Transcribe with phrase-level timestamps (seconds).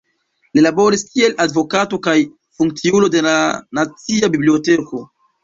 [0.59, 2.15] Li laboris kiel advokato kaj
[2.61, 3.35] funkciulo de la
[3.81, 5.05] Nacia Biblioteko.